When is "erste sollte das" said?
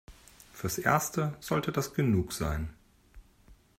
0.79-1.93